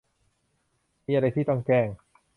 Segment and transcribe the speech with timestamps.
[1.07, 1.87] มีอะไรที่ต้องแจ้ง